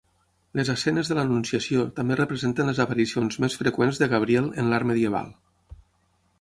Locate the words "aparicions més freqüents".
2.87-4.03